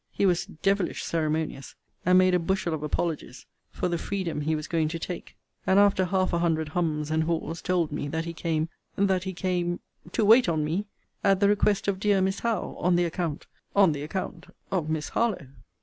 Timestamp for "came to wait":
9.33-10.49